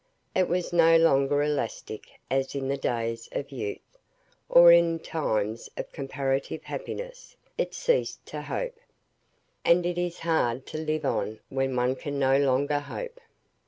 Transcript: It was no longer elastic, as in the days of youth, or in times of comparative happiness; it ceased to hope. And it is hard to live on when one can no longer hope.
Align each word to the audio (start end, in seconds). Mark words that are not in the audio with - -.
It 0.33 0.47
was 0.49 0.73
no 0.73 0.97
longer 0.97 1.43
elastic, 1.43 2.07
as 2.31 2.55
in 2.55 2.69
the 2.69 2.75
days 2.75 3.29
of 3.33 3.51
youth, 3.51 3.99
or 4.49 4.71
in 4.71 4.97
times 4.97 5.69
of 5.77 5.91
comparative 5.91 6.63
happiness; 6.63 7.35
it 7.55 7.75
ceased 7.75 8.25
to 8.29 8.41
hope. 8.41 8.79
And 9.63 9.85
it 9.85 9.99
is 9.99 10.17
hard 10.17 10.65
to 10.73 10.79
live 10.79 11.05
on 11.05 11.39
when 11.49 11.75
one 11.75 11.95
can 11.95 12.17
no 12.17 12.39
longer 12.39 12.79
hope. 12.79 13.19